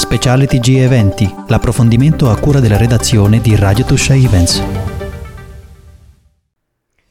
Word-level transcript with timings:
Speciale 0.00 0.46
TG 0.46 0.78
Eventi, 0.78 1.32
l'approfondimento 1.48 2.30
a 2.30 2.38
cura 2.38 2.58
della 2.58 2.78
redazione 2.78 3.38
di 3.42 3.54
Radio 3.54 3.84
Tuscia 3.84 4.14
Events. 4.14 4.60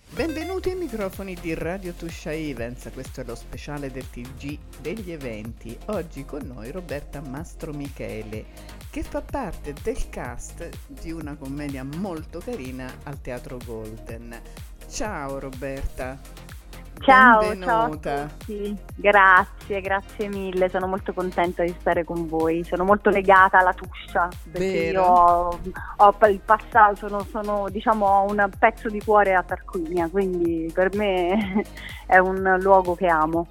Benvenuti 0.09 0.72
ai 0.72 0.75
microfoni 0.75 1.38
di 1.40 1.54
Radio 1.54 1.94
Tuscia 1.94 2.33
Events, 2.33 2.90
questo 2.92 3.22
è 3.22 3.24
lo 3.24 3.36
speciale 3.36 3.92
del 3.92 4.10
TG 4.10 4.58
degli 4.82 5.12
eventi. 5.12 5.78
Oggi 5.86 6.25
con 6.25 6.42
noi 6.54 6.72
Roberta 6.72 7.22
Mastro 7.22 7.74
Michele, 7.74 8.46
che 8.90 9.04
fa 9.04 9.21
parte 9.21 9.76
del 9.84 10.10
cast 10.10 10.68
di 10.88 11.12
una 11.12 11.36
commedia 11.36 11.84
molto 11.84 12.42
carina 12.44 12.92
al 13.04 13.21
Teatro 13.21 13.60
Golden. 13.64 14.36
Ciao 14.90 15.38
Roberta! 15.38 16.48
Ciao, 17.02 17.39
Benvenuta. 17.39 18.27
ciao. 18.45 18.75
Grazie, 18.95 19.81
grazie 19.81 20.27
mille. 20.27 20.70
Sono 20.70 20.88
molto 20.88 21.13
contenta 21.13 21.63
di 21.63 21.73
stare 21.79 22.04
con 22.04 22.27
voi. 22.27 22.63
Sono 22.63 22.84
molto 22.84 23.09
legata 23.09 23.59
alla 23.59 23.73
Tuscia 23.73 24.27
perché 24.52 24.91
Vero? 24.91 25.02
io 25.02 25.04
ho, 25.04 25.59
ho 25.98 26.16
il 26.27 26.41
passato, 26.43 26.95
sono, 27.07 27.23
sono 27.30 27.67
diciamo 27.70 28.05
ho 28.05 28.30
un 28.30 28.49
pezzo 28.57 28.90
di 28.90 29.02
cuore 29.04 29.34
a 29.34 29.43
Tarquinia, 29.43 30.07
quindi 30.09 30.70
per 30.73 30.95
me 30.95 31.63
è 32.05 32.17
un 32.17 32.57
luogo 32.59 32.95
che 32.95 33.07
amo. 33.07 33.48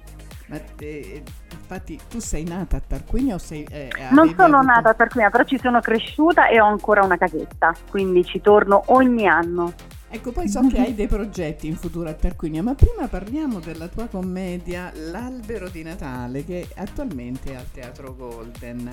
Ma 0.47 0.59
te- 0.75 1.23
infatti 1.51 1.99
tu 2.09 2.19
sei 2.19 2.43
nata 2.43 2.77
a 2.77 2.81
Tarquinia 2.85 3.35
o 3.35 3.37
sei... 3.37 3.63
eh, 3.69 3.89
Non 4.11 4.33
sono 4.35 4.57
avuto- 4.57 4.71
nata 4.73 4.89
a 4.89 4.93
Tarquinia, 4.93 5.29
però 5.29 5.43
ci 5.43 5.59
sono 5.59 5.79
cresciuta 5.81 6.47
e 6.47 6.59
ho 6.59 6.65
ancora 6.65 7.03
una 7.03 7.17
casetta, 7.17 7.73
quindi 7.89 8.23
ci 8.25 8.41
torno 8.41 8.83
ogni 8.87 9.27
anno. 9.27 9.73
Ecco, 10.11 10.31
poi 10.31 10.49
so 10.49 10.65
che 10.67 10.79
hai 10.79 10.95
dei 10.95 11.07
progetti 11.07 11.67
in 11.67 11.75
futuro 11.75 12.09
a 12.09 12.13
Tarquinia, 12.13 12.63
ma 12.63 12.73
prima 12.73 13.07
parliamo 13.07 13.59
della 13.59 13.87
tua 13.87 14.07
commedia 14.07 14.91
L'albero 14.93 15.69
di 15.69 15.83
Natale, 15.83 16.43
che 16.43 16.67
attualmente 16.75 17.51
è 17.51 17.55
al 17.55 17.71
Teatro 17.71 18.15
Golden. 18.15 18.91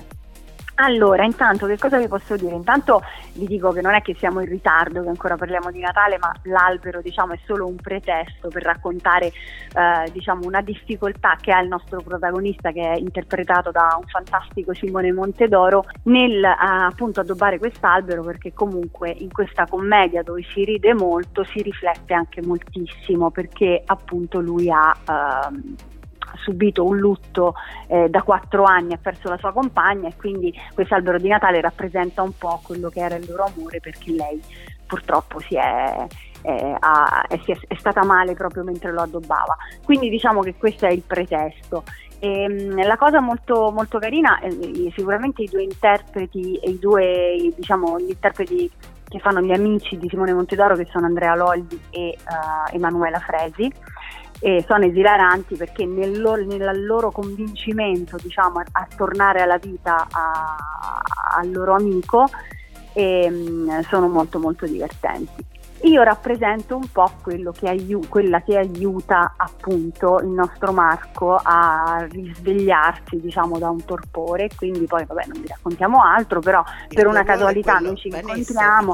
Allora, 0.79 1.25
intanto 1.25 1.65
che 1.65 1.75
cosa 1.75 1.97
vi 1.97 2.07
posso 2.07 2.35
dire? 2.35 2.53
Intanto 2.53 3.01
vi 3.33 3.47
dico 3.47 3.71
che 3.71 3.81
non 3.81 3.95
è 3.95 4.03
che 4.03 4.13
siamo 4.13 4.41
in 4.41 4.47
ritardo, 4.47 5.01
che 5.01 5.09
ancora 5.09 5.35
parliamo 5.35 5.71
di 5.71 5.79
Natale, 5.79 6.19
ma 6.19 6.31
l'albero 6.43 7.01
diciamo 7.01 7.33
è 7.33 7.39
solo 7.45 7.65
un 7.65 7.77
pretesto 7.77 8.49
per 8.49 8.61
raccontare 8.61 9.27
eh, 9.27 10.11
diciamo, 10.11 10.45
una 10.45 10.61
difficoltà 10.61 11.35
che 11.41 11.51
ha 11.51 11.61
il 11.61 11.67
nostro 11.67 12.01
protagonista 12.01 12.71
che 12.71 12.81
è 12.81 12.95
interpretato 12.95 13.71
da 13.71 13.97
un 13.99 14.05
fantastico 14.07 14.75
Simone 14.75 15.11
Montedoro 15.11 15.85
nel 16.03 16.43
eh, 16.43 16.55
appunto 16.59 17.21
addobbare 17.21 17.57
quest'albero 17.57 18.21
perché 18.21 18.53
comunque 18.53 19.09
in 19.09 19.31
questa 19.31 19.65
commedia 19.65 20.21
dove 20.21 20.43
si 20.53 20.63
ride 20.63 20.93
molto 20.93 21.43
si 21.43 21.59
riflette 21.63 22.13
anche 22.13 22.43
moltissimo 22.43 23.31
perché 23.31 23.81
appunto 23.83 24.39
lui 24.39 24.69
ha... 24.69 24.95
ehm, 25.07 25.75
subito 26.37 26.83
un 26.85 26.97
lutto 26.97 27.55
eh, 27.87 28.07
da 28.09 28.21
quattro 28.21 28.63
anni, 28.63 28.93
ha 28.93 28.99
perso 29.01 29.29
la 29.29 29.37
sua 29.37 29.51
compagna 29.51 30.07
e 30.07 30.15
quindi 30.15 30.53
questo 30.73 30.95
albero 30.95 31.17
di 31.19 31.27
Natale 31.27 31.61
rappresenta 31.61 32.21
un 32.21 32.31
po' 32.37 32.59
quello 32.63 32.89
che 32.89 32.99
era 32.99 33.15
il 33.15 33.25
loro 33.27 33.45
amore 33.53 33.79
perché 33.79 34.11
lei 34.11 34.41
purtroppo 34.85 35.39
si 35.41 35.55
è, 35.55 36.07
eh, 36.41 36.77
è- 36.79 37.27
è- 37.27 37.59
è 37.67 37.75
stata 37.75 38.05
male 38.05 38.33
proprio 38.35 38.63
mentre 38.63 38.91
lo 38.91 39.01
addobbava. 39.01 39.55
Quindi 39.83 40.09
diciamo 40.09 40.41
che 40.41 40.55
questo 40.55 40.85
è 40.85 40.91
il 40.91 41.03
pretesto. 41.05 41.83
E, 42.19 42.47
mh, 42.47 42.85
la 42.85 42.97
cosa 42.97 43.19
molto, 43.19 43.71
molto 43.71 43.99
carina, 43.99 44.39
eh, 44.39 44.91
sicuramente 44.95 45.43
i 45.43 45.49
due 45.51 45.63
interpreti, 45.63 46.59
i 46.63 46.79
due, 46.79 47.53
diciamo, 47.55 47.99
gli 47.99 48.09
interpreti 48.09 48.71
che 49.07 49.19
fanno 49.19 49.41
gli 49.41 49.51
amici 49.51 49.97
di 49.97 50.09
Simone 50.09 50.33
Montedoro, 50.33 50.75
che 50.75 50.87
sono 50.91 51.05
Andrea 51.05 51.35
Lolli 51.35 51.79
e 51.91 52.07
eh, 52.09 52.17
Emanuela 52.71 53.19
Fresi, 53.19 53.71
e 54.39 54.63
sono 54.67 54.85
esilaranti 54.85 55.55
perché 55.55 55.85
nel 55.85 56.19
loro, 56.19 56.43
nel 56.43 56.85
loro 56.85 57.11
convincimento 57.11 58.17
diciamo, 58.21 58.59
a, 58.59 58.65
a 58.71 58.87
tornare 58.95 59.41
alla 59.41 59.57
vita 59.57 60.07
al 60.09 61.51
loro 61.51 61.73
amico 61.73 62.25
ehm, 62.93 63.81
sono 63.81 64.07
molto 64.07 64.39
molto 64.39 64.65
divertenti. 64.65 65.55
Io 65.83 66.01
rappresento 66.01 66.75
un 66.75 66.87
po' 66.91 67.09
quello 67.21 67.51
che 67.51 67.69
aiu- 67.69 68.07
quella 68.09 68.41
che 68.41 68.57
aiuta 68.57 69.33
appunto 69.37 70.19
il 70.19 70.27
nostro 70.27 70.71
Marco 70.73 71.39
a 71.41 72.05
risvegliarsi 72.09 73.19
diciamo 73.21 73.59
da 73.59 73.69
un 73.69 73.85
torpore, 73.85 74.49
quindi 74.55 74.85
poi 74.85 75.05
vabbè 75.05 75.25
non 75.27 75.39
vi 75.41 75.47
raccontiamo 75.47 76.01
altro, 76.01 76.39
però 76.39 76.63
Il 76.89 76.95
per 76.95 77.05
una 77.07 77.23
casualità 77.23 77.73
quello- 77.73 77.87
noi 77.89 77.97
ci 77.97 78.09
Vanessa 78.09 78.29
incontriamo. 78.37 78.91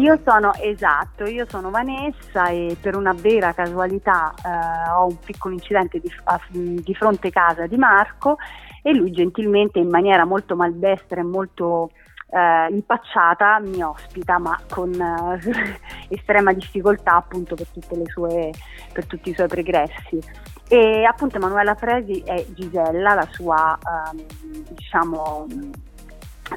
Io 0.00 0.20
sono 0.24 0.52
esatto, 0.54 1.24
io 1.24 1.46
sono 1.48 1.70
Vanessa 1.70 2.48
e 2.48 2.76
per 2.80 2.96
una 2.96 3.12
vera 3.14 3.52
casualità 3.54 4.34
eh, 4.44 4.90
ho 4.90 5.06
un 5.06 5.18
piccolo 5.18 5.54
incidente 5.54 6.00
di, 6.00 6.12
a- 6.24 6.40
di 6.50 6.94
fronte 6.94 7.30
casa 7.30 7.66
di 7.66 7.76
Marco 7.76 8.36
e 8.82 8.92
lui 8.92 9.10
gentilmente 9.10 9.78
in 9.78 9.88
maniera 9.88 10.26
molto 10.26 10.54
maldestra 10.54 11.20
e 11.20 11.24
molto 11.24 11.90
eh, 12.28 12.66
impacciata 12.70 13.60
mi 13.60 13.82
ospita 13.82 14.38
ma 14.38 14.58
con 14.70 14.92
eh, 14.92 15.78
estrema 16.08 16.52
difficoltà 16.52 17.16
appunto 17.16 17.54
per, 17.54 17.66
sue, 18.06 18.50
per 18.92 19.06
tutti 19.06 19.30
i 19.30 19.34
suoi 19.34 19.48
pregressi. 19.48 20.20
E 20.68 21.04
appunto 21.04 21.36
Emanuela 21.36 21.74
Fresi 21.74 22.22
è 22.24 22.44
Gisella, 22.48 23.14
la 23.14 23.28
sua 23.30 23.78
ehm, 24.12 24.24
diciamo 24.70 25.46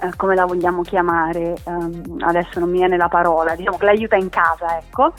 eh, 0.01 0.11
come 0.15 0.35
la 0.35 0.45
vogliamo 0.45 0.81
chiamare, 0.81 1.55
ehm, 1.63 2.17
adesso 2.19 2.59
non 2.59 2.69
mi 2.69 2.77
viene 2.77 2.97
la 2.97 3.07
parola, 3.07 3.55
diciamo 3.55 3.77
che 3.77 3.85
l'aiuta 3.85 4.15
in 4.15 4.29
casa, 4.29 4.77
ecco. 4.77 5.13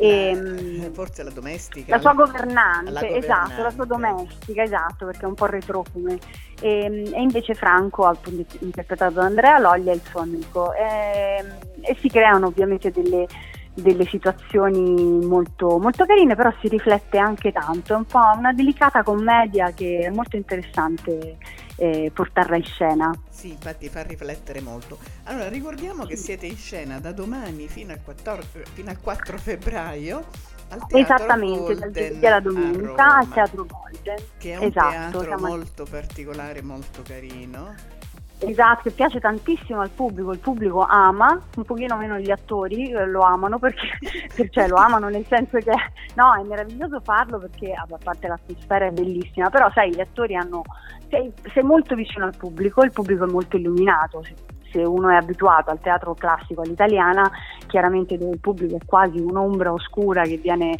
E, 0.00 0.80
Eh, 0.80 0.90
forse 0.92 1.24
la 1.24 1.30
domestica. 1.30 1.96
la 1.96 2.00
sua 2.00 2.12
governante, 2.14 2.90
La 2.92 3.00
esatto, 3.08 3.62
la 3.62 3.70
sua 3.70 3.84
governante. 3.84 4.22
domestica, 4.22 4.62
esatto, 4.62 5.06
perché 5.06 5.22
è 5.24 5.26
un 5.26 5.34
po' 5.34 5.46
retrofume. 5.46 6.18
E, 6.60 7.10
e 7.12 7.20
invece 7.20 7.54
Franco, 7.54 8.04
appunto 8.06 8.56
interpretato 8.60 9.14
da 9.14 9.24
Andrea 9.24 9.58
Loglia, 9.58 9.90
è 9.90 9.94
il 9.96 10.02
suo 10.08 10.20
amico. 10.20 10.72
E, 10.74 11.44
e 11.80 11.96
si 12.00 12.08
creano 12.08 12.46
ovviamente 12.46 12.90
delle, 12.92 13.26
delle 13.74 14.04
situazioni 14.04 15.24
molto, 15.26 15.78
molto 15.78 16.04
carine, 16.06 16.36
però 16.36 16.52
si 16.60 16.68
riflette 16.68 17.18
anche 17.18 17.50
tanto. 17.52 17.94
È 17.94 17.96
un 17.96 18.04
po' 18.04 18.20
una 18.36 18.52
delicata 18.52 19.02
commedia 19.02 19.72
che 19.72 20.00
è 20.04 20.10
molto 20.10 20.36
interessante 20.36 21.36
eh, 21.78 22.10
portarla 22.12 22.56
in 22.56 22.64
scena. 22.64 23.10
Sì, 23.30 23.50
infatti 23.50 23.88
fa 23.88 24.02
riflettere 24.02 24.60
molto. 24.60 24.98
Allora, 25.24 25.48
ricordiamo 25.48 26.04
che 26.04 26.16
siete 26.16 26.46
in 26.46 26.56
scena 26.56 26.98
da 26.98 27.12
domani 27.12 27.68
fino 27.68 27.92
al 27.92 28.02
4, 28.02 28.42
fino 28.74 28.90
al 28.90 29.00
4 29.00 29.38
febbraio 29.38 30.24
al 30.70 30.86
Teatro 30.86 30.98
Esattamente, 30.98 31.74
dal 31.76 31.90
giovedì 31.90 32.26
alla 32.26 32.40
domenica 32.40 33.16
al 33.16 33.28
Teatro 33.28 33.64
Golden. 33.64 34.16
che 34.36 34.52
è 34.52 34.56
un 34.58 34.64
esatto, 34.64 35.20
teatro 35.20 35.38
molto 35.38 35.86
particolare, 35.88 36.62
molto 36.62 37.02
carino. 37.02 37.96
Esatto, 38.40 38.82
che 38.84 38.90
piace 38.92 39.18
tantissimo 39.18 39.80
al 39.80 39.90
pubblico, 39.90 40.30
il 40.30 40.38
pubblico 40.38 40.86
ama, 40.88 41.40
un 41.56 41.64
pochino 41.64 41.96
meno 41.96 42.18
gli 42.18 42.30
attori 42.30 42.90
eh, 42.92 43.04
lo 43.04 43.22
amano 43.22 43.58
perché, 43.58 43.88
cioè 44.50 44.68
lo 44.68 44.76
amano 44.76 45.08
nel 45.08 45.26
senso 45.26 45.58
che 45.58 45.72
no, 46.14 46.34
è 46.34 46.42
meraviglioso 46.44 47.00
farlo 47.00 47.38
perché 47.38 47.72
a 47.72 47.86
parte 48.02 48.28
l'atmosfera 48.28 48.86
è 48.86 48.90
bellissima, 48.90 49.50
però 49.50 49.68
sai, 49.72 49.90
gli 49.90 50.00
attori 50.00 50.36
hanno 50.36 50.62
sei, 51.08 51.32
sei 51.52 51.62
molto 51.64 51.96
vicino 51.96 52.26
al 52.26 52.36
pubblico, 52.36 52.82
il 52.82 52.92
pubblico 52.92 53.24
è 53.24 53.30
molto 53.30 53.56
illuminato. 53.56 54.22
Se, 54.22 54.34
se 54.70 54.82
uno 54.82 55.08
è 55.08 55.16
abituato 55.16 55.70
al 55.70 55.80
teatro 55.80 56.14
classico 56.14 56.60
all'italiana, 56.60 57.28
chiaramente 57.66 58.16
dove 58.18 58.32
il 58.32 58.40
pubblico 58.40 58.76
è 58.76 58.84
quasi 58.84 59.18
un'ombra 59.18 59.72
oscura 59.72 60.22
che 60.22 60.36
viene 60.36 60.76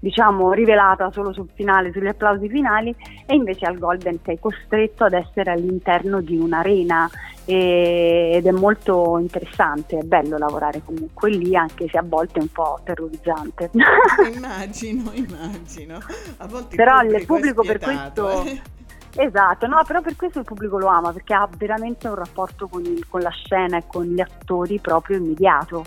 diciamo 0.00 0.50
rivelata 0.52 1.10
solo 1.12 1.32
sul 1.32 1.48
finale, 1.54 1.92
sugli 1.92 2.06
applausi 2.06 2.48
finali 2.48 2.94
e 3.26 3.34
invece 3.34 3.66
al 3.66 3.78
Golden 3.78 4.18
sei 4.24 4.38
costretto 4.40 5.04
ad 5.04 5.12
essere 5.12 5.52
all'interno 5.52 6.20
di 6.22 6.36
un'arena 6.38 7.08
e- 7.44 8.30
ed 8.34 8.46
è 8.46 8.50
molto 8.50 9.18
interessante, 9.18 9.98
è 9.98 10.02
bello 10.02 10.38
lavorare 10.38 10.80
comunque 10.84 11.30
lì 11.30 11.54
anche 11.54 11.86
se 11.88 11.98
a 11.98 12.02
volte 12.04 12.38
è 12.38 12.42
un 12.42 12.50
po' 12.50 12.80
terrorizzante. 12.82 13.70
immagino, 14.34 15.10
immagino. 15.14 15.98
A 16.38 16.46
volte 16.46 16.76
Però 16.76 17.02
il 17.02 17.24
pubblico 17.26 17.62
per 17.62 17.78
questo- 17.78 18.42
eh. 18.44 18.60
Esatto, 19.16 19.66
no, 19.66 19.82
però 19.84 20.00
per 20.00 20.14
questo 20.14 20.38
il 20.38 20.44
pubblico 20.44 20.78
lo 20.78 20.86
ama 20.86 21.12
perché 21.12 21.34
ha 21.34 21.46
veramente 21.58 22.06
un 22.06 22.14
rapporto 22.14 22.68
con, 22.68 22.84
il- 22.84 23.06
con 23.08 23.20
la 23.20 23.30
scena 23.30 23.76
e 23.76 23.82
con 23.86 24.04
gli 24.04 24.20
attori 24.20 24.78
proprio 24.78 25.18
immediato. 25.18 25.84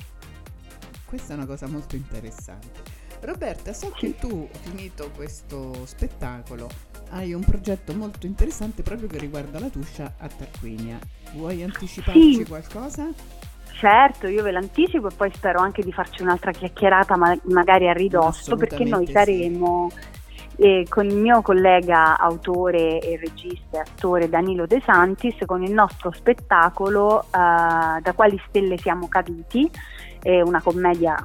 Questa 1.05 1.33
è 1.33 1.37
una 1.37 1.45
cosa 1.45 1.67
molto 1.67 1.95
interessante. 1.95 2.92
Roberta, 3.25 3.73
so 3.73 3.91
che 3.95 4.15
tu, 4.17 4.47
finito 4.63 5.09
questo 5.15 5.85
spettacolo, 5.85 6.69
hai 7.11 7.33
un 7.33 7.43
progetto 7.43 7.93
molto 7.93 8.25
interessante 8.25 8.83
proprio 8.83 9.07
che 9.07 9.17
riguarda 9.17 9.59
la 9.59 9.69
Tuscia 9.69 10.15
a 10.17 10.27
Tarquinia. 10.27 10.99
Vuoi 11.33 11.63
anticiparci 11.63 12.33
Sì. 12.35 12.45
qualcosa? 12.45 13.07
Certo, 13.71 14.27
io 14.27 14.43
ve 14.43 14.51
l'anticipo 14.51 15.09
e 15.09 15.15
poi 15.15 15.31
spero 15.33 15.59
anche 15.59 15.81
di 15.83 15.91
farci 15.91 16.21
un'altra 16.21 16.51
chiacchierata 16.51 17.17
ma- 17.17 17.37
magari 17.45 17.89
a 17.89 17.93
ridosso 17.93 18.55
perché 18.55 18.83
noi 18.83 19.07
saremo 19.09 19.89
eh, 20.57 20.85
con 20.87 21.05
il 21.05 21.15
mio 21.15 21.41
collega 21.41 22.17
autore 22.17 22.99
e 22.99 23.17
regista 23.17 23.77
e 23.77 23.79
attore 23.79 24.29
Danilo 24.29 24.65
De 24.65 24.81
Santis 24.85 25.35
con 25.45 25.63
il 25.63 25.71
nostro 25.71 26.11
spettacolo 26.11 27.23
eh, 27.23 27.27
Da 28.01 28.13
quali 28.15 28.41
stelle 28.47 28.77
siamo 28.77 29.07
caduti, 29.07 29.69
è 30.21 30.41
una 30.41 30.61
commedia 30.61 31.15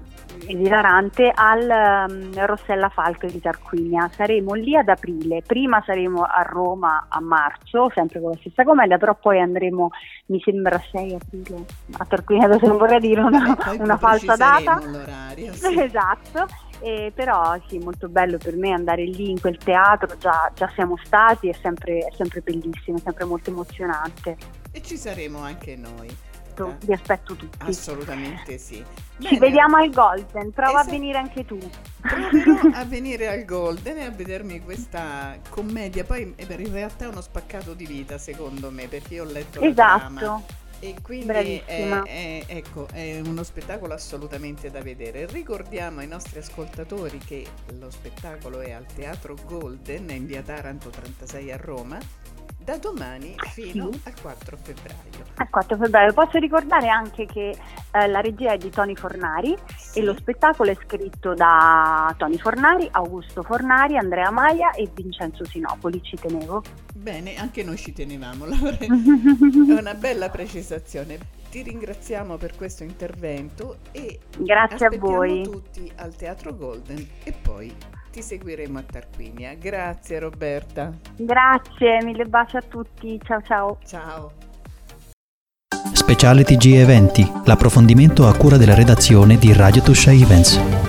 esilarante 0.47 1.31
al 1.35 2.07
um, 2.09 2.47
Rossella 2.47 2.89
Falco 2.89 3.27
di 3.27 3.41
Tarquinia. 3.41 4.09
Saremo 4.13 4.55
lì 4.55 4.77
ad 4.77 4.89
aprile, 4.89 5.43
prima 5.47 5.83
saremo 5.85 6.23
a 6.23 6.43
Roma 6.43 7.07
a 7.09 7.21
marzo, 7.21 7.91
sempre 7.95 8.21
con 8.21 8.31
la 8.31 8.37
stessa 8.39 8.65
commedia, 8.65 8.99
però 8.99 9.15
poi 9.15 9.41
andremo, 9.41 9.91
mi 10.27 10.41
sembra 10.41 10.81
6 10.91 11.15
aprile, 11.15 11.65
a 11.99 12.05
Tarquinia, 12.05 12.47
adesso 12.47 12.67
non 12.67 12.79
vorrei 12.79 13.01
dire 13.01 13.21
una, 13.21 13.55
Vabbè, 13.55 13.83
una 13.83 13.97
falsa 13.97 14.37
data. 14.37 14.81
L'orario, 14.85 15.53
sì. 15.53 15.79
esatto. 15.81 16.47
Eh, 16.81 17.13
però 17.15 17.59
sì, 17.67 17.79
molto 17.79 18.09
bello 18.09 18.39
per 18.39 18.57
me 18.57 18.73
andare 18.73 19.05
lì 19.05 19.31
in 19.31 19.41
quel 19.41 19.59
teatro, 19.59 20.17
già, 20.19 20.51
già 20.55 20.71
siamo 20.75 20.97
stati, 21.03 21.49
è 21.49 21.55
sempre, 21.61 21.99
è 21.99 22.15
sempre 22.15 22.41
bellissimo, 22.41 22.99
è 22.99 23.01
sempre 23.01 23.25
molto 23.25 23.51
emozionante. 23.51 24.37
E 24.71 24.83
ci 24.83 24.97
saremo 24.97 25.39
anche 25.39 25.77
noi. 25.77 26.27
aspetto, 26.59 26.77
vi 26.85 26.93
aspetto 26.93 27.35
tutti. 27.35 27.59
Assolutamente 27.61 28.59
sì. 28.59 28.85
Ci 29.19 29.29
Bene. 29.29 29.39
vediamo 29.39 29.77
al 29.77 29.91
Golden, 29.91 30.53
prova 30.53 30.81
esatto. 30.81 30.89
a 30.89 30.91
venire 30.91 31.19
anche 31.19 31.45
tu. 31.45 31.59
Proverò 32.01 32.71
a 32.75 32.85
venire 32.85 33.29
al 33.29 33.45
Golden 33.45 33.99
e 33.99 34.05
a 34.05 34.11
vedermi 34.11 34.61
questa 34.61 35.37
commedia. 35.49 36.05
Poi 36.05 36.35
eh, 36.37 36.47
in 36.49 36.73
realtà 36.73 37.05
è 37.05 37.09
uno 37.09 37.21
spaccato 37.21 37.75
di 37.75 37.87
vita, 37.87 38.19
secondo 38.19 38.71
me, 38.71 38.87
perché 38.89 39.15
io 39.15 39.25
ho 39.25 39.31
letto 39.31 39.61
esatto. 39.61 40.43
E 40.81 40.95
quindi 41.03 41.63
è, 41.65 41.65
è, 41.65 42.45
ecco, 42.47 42.87
è 42.93 43.21
uno 43.21 43.43
spettacolo 43.43 43.95
assolutamente 43.95 44.71
da 44.71 44.81
vedere. 44.81 45.27
Ricordiamo 45.27 46.01
ai 46.01 46.07
nostri 46.07 46.39
ascoltatori 46.39 47.19
che 47.19 47.47
lo 47.79 47.91
spettacolo 47.91 48.61
è 48.61 48.71
al 48.71 48.87
Teatro 48.87 49.35
Golden 49.47 50.11
in 50.11 50.27
via 50.27 50.43
Taranto 50.43 50.91
36 50.91 51.53
a 51.53 51.57
Roma 51.57 51.99
da 52.69 52.77
domani 52.77 53.35
fino 53.51 53.91
sì. 53.91 54.01
al 54.05 54.21
4 54.21 54.57
febbraio. 54.59 55.25
Al 55.37 55.49
4 55.49 55.77
febbraio. 55.79 56.13
Posso 56.13 56.39
ricordare 56.39 56.89
anche 56.89 57.25
che 57.25 57.57
eh, 57.93 58.07
la 58.09 58.21
regia 58.21 58.53
è 58.53 58.59
di 58.59 58.69
Tony 58.69 58.95
Fornari 58.95 59.57
sì. 59.75 60.01
e 60.01 60.03
lo 60.03 60.15
spettacolo 60.15 60.71
è 60.71 60.77
scritto 60.85 61.33
da 61.33 62.15
Tony 62.19 62.37
Fornari, 62.37 62.87
Augusto 62.93 63.43
Fornari, 63.43 63.97
Andrea 63.97 64.31
Maia 64.31 64.73
e 64.73 64.87
Vincenzo 64.93 65.47
Sinopoli. 65.47 66.03
Ci 66.03 66.17
tenevo. 66.17 66.63
Bene, 66.99 67.37
anche 67.37 67.63
noi 67.63 67.77
ci 67.77 67.93
tenevamo, 67.93 68.45
è 68.51 68.87
una 69.79 69.95
bella 69.95 70.29
precisazione. 70.31 71.37
Ti 71.49 71.63
ringraziamo 71.63 72.37
per 72.37 72.57
questo 72.57 72.83
intervento 72.83 73.79
e 73.93 74.19
grazie 74.37 74.87
a 74.87 74.91
voi 74.99 75.43
tutti 75.45 75.91
al 75.97 76.15
Teatro 76.15 76.55
Golden 76.55 77.07
e 77.23 77.33
poi 77.33 77.75
ti 78.11 78.21
seguiremo 78.21 78.79
a 78.79 78.83
Tarquinia. 78.83 79.55
Grazie 79.55 80.19
Roberta. 80.19 80.93
Grazie, 81.17 82.03
mille 82.03 82.25
baci 82.25 82.57
a 82.57 82.63
tutti. 82.63 83.19
Ciao 83.25 83.41
ciao. 83.43 83.79
Ciao. 83.87 84.33
Speciale 85.93 86.43
TG 86.43 86.75
Eventi, 86.75 87.31
l'approfondimento 87.45 88.27
a 88.27 88.37
cura 88.37 88.57
della 88.57 88.75
redazione 88.75 89.39
di 89.39 89.53
Radio 89.53 89.83
Tuscia 89.83 90.11
Events. 90.11 90.88